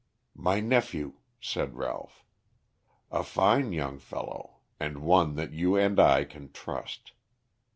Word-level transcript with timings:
"My 0.33 0.59
nephew," 0.61 1.17
said 1.39 1.75
Ralph. 1.75 2.25
"A 3.11 3.21
fine 3.23 3.71
young 3.71 3.99
fellow, 3.99 4.55
and 4.79 5.03
one 5.03 5.35
that 5.35 5.53
you 5.53 5.75
and 5.75 5.99
I 5.99 6.23
can 6.23 6.51
trust. 6.51 7.11